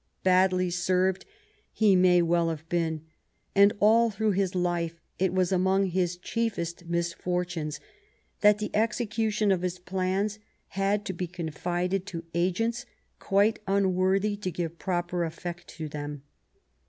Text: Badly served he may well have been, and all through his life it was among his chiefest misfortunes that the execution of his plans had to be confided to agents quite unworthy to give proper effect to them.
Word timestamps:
Badly 0.23 0.71
served 0.71 1.27
he 1.71 1.95
may 1.95 2.23
well 2.23 2.49
have 2.49 2.67
been, 2.69 3.05
and 3.53 3.71
all 3.79 4.09
through 4.09 4.31
his 4.31 4.55
life 4.55 4.99
it 5.19 5.31
was 5.31 5.51
among 5.51 5.91
his 5.91 6.17
chiefest 6.17 6.85
misfortunes 6.87 7.79
that 8.39 8.57
the 8.57 8.75
execution 8.75 9.51
of 9.51 9.61
his 9.61 9.77
plans 9.77 10.39
had 10.69 11.05
to 11.05 11.13
be 11.13 11.27
confided 11.27 12.07
to 12.07 12.23
agents 12.33 12.87
quite 13.19 13.59
unworthy 13.67 14.35
to 14.37 14.49
give 14.49 14.79
proper 14.79 15.23
effect 15.23 15.67
to 15.67 15.87
them. 15.87 16.23